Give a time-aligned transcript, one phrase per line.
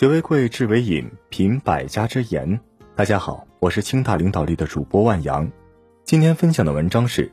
[0.00, 2.58] 学为贵，智为引，品百家之言。
[2.96, 5.52] 大家好，我是清大领导力的主播万阳。
[6.04, 7.30] 今天分享的文章是：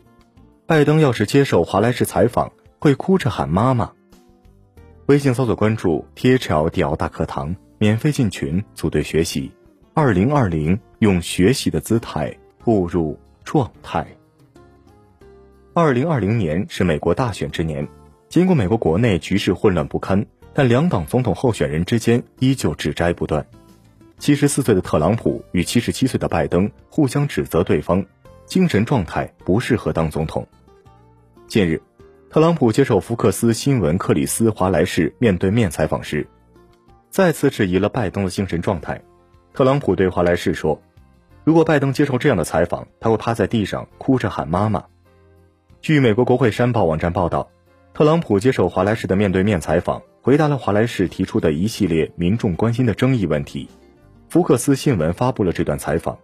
[0.66, 3.94] 拜登要是接受华莱士采访，会哭着喊妈妈。
[5.06, 9.50] 微信搜索关注 THL 大课堂，免费进群组队学习。
[9.94, 14.06] 二零二零，用学习的姿态步入状态。
[15.74, 17.88] 二零二零年是美国大选之年，
[18.28, 20.26] 尽管美国国内局势混乱不堪。
[20.58, 23.46] 但两党总统候选人之间依旧指摘不断。
[24.18, 28.04] 七十四岁的特朗普与七十七岁的拜登互相指责对方
[28.48, 30.48] 精神状态不适合当总统。
[31.48, 31.80] 近日，
[32.32, 36.28] 特朗普接受福克斯新闻克里斯华莱士面对面采访时，
[37.12, 39.00] 再次质疑了拜登的精神状态。
[39.54, 40.82] 特朗普对华莱士说
[41.46, 44.86] ：“如果拜登接受这样的采访，他会趴在地上哭着喊妈妈。”
[45.82, 47.48] 据美国国会山报网站报道，
[47.98, 50.04] 特朗普接受华莱士的面对面采访。
[50.22, 53.68] 回答了华莱士提出的一系列民众关心的争议问题。
[54.30, 56.16] 福克斯新闻发布了这段采访。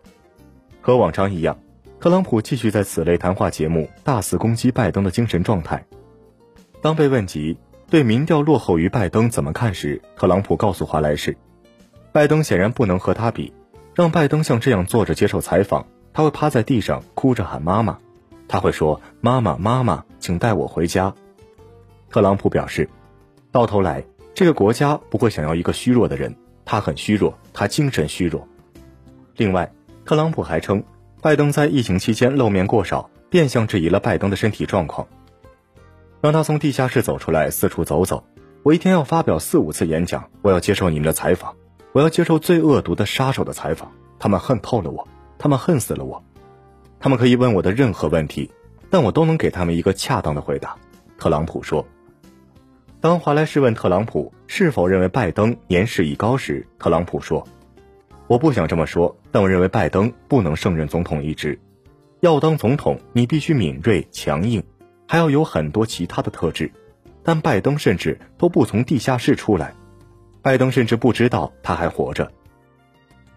[0.81, 1.57] 和往常一样，
[1.99, 5.83] 特朗普继续在此类谈话节目大肆攻击拜登的精神状态。
[6.79, 7.57] 当被问及
[7.89, 11.35] 对民调落后于拜登怎么看时，特朗普告诉华莱士，
[12.11, 13.51] 拜登显然不能和他比。
[13.95, 17.97] 让拜登像这样坐着接受采访，他会趴在地上哭着喊妈妈，
[18.47, 21.15] 他会说：“妈妈，妈妈，请带我回家。”
[22.13, 22.87] 特朗普表示。
[23.51, 28.47] 到头来，这个国家不会想要一个虚弱的人，他很虚弱，他精神虚弱。
[29.35, 29.71] 另外，
[30.05, 30.83] 特朗普还称，
[31.23, 35.07] 拜登在疫情期间露面过少，变相质疑了拜登的身体状况。
[36.21, 38.23] 让他从地下室走出来，四处走走。
[38.61, 41.55] 我一天要发表四五次演讲，我要接受你们的采访，
[41.93, 43.91] 我要接受最恶毒的杀手的采访。
[44.19, 45.07] 他们恨透了我，
[45.39, 46.23] 他们恨死了我。
[46.99, 48.51] 他们可以问我的任何问题，
[48.91, 50.75] 但我都能给他们一个恰当的回答。
[51.17, 51.83] 特朗普说。
[53.03, 57.45] 当华莱士问特朗普是否认为拜登年事已高时，特朗普说
[58.27, 61.59] ：“我不想这么说，但我认为拜登不能胜任总统一职。
[62.21, 64.63] 要当总统，你必须敏锐、强硬，
[65.05, 66.71] 还要有很多其他的特质。
[67.23, 69.73] 但拜登甚至都不从地下室出来，
[70.41, 72.31] 拜登甚至不知道他还活着。”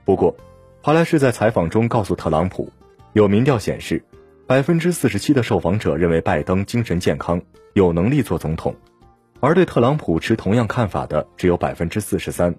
[0.06, 0.36] 不过，
[0.80, 2.72] 华莱士在采访中告诉特朗普，
[3.14, 4.00] 有民调显示，
[4.46, 7.42] 百分之四十七的受访者认为拜登精神健康，
[7.74, 8.72] 有能力做总统。
[9.46, 12.52] 而对特朗普持同样看法的只有百分之四十三，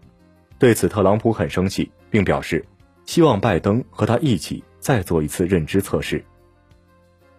[0.57, 2.65] 对此特朗普很生气，并表示
[3.05, 6.23] 希望拜登和他一起再做一次认知测试。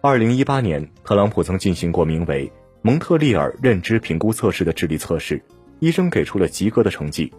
[0.01, 2.51] 二零一八年，特朗普曾进行过名为
[2.83, 5.43] 蒙特利尔认知评估测试的智力测试，
[5.79, 7.33] 医生给出了及格的成绩。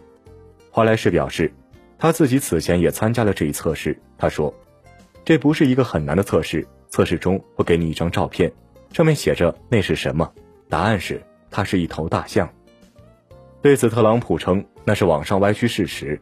[0.69, 1.49] 华莱士表示，
[1.97, 3.97] 他自己此前也参加了这一测试。
[4.17, 4.53] 他说
[5.23, 8.51] ：“这不是一个很难的测试，测试中会给你一张照片，
[8.91, 10.29] 上面写着那是什么，
[10.67, 12.49] 答案是。”他是一头大象。
[13.61, 16.19] 对此，特朗普称那是网上歪曲事实。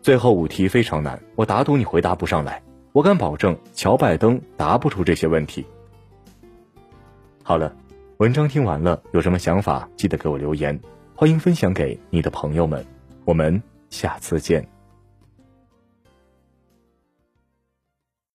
[0.00, 2.62] 最后五题非常难，我打赌你回答不上来。
[2.92, 5.66] 我敢保证，乔拜登答不出这些问题。
[7.42, 7.74] 好了，
[8.18, 10.78] 文章听完了，有什么想法记得给我留言，
[11.16, 12.84] 欢迎分享给你的朋友们。
[13.24, 14.71] 我们下次见。